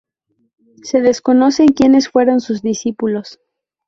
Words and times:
Se 0.81 0.99
desconocen 1.01 1.73
quienes 1.73 2.09
fueron 2.09 2.39
sus 2.39 2.63
discípulos. 2.63 3.39